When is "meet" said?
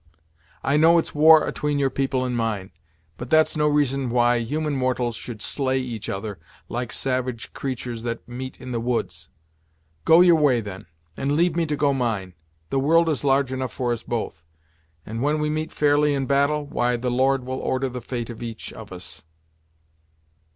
8.27-8.59, 15.51-15.71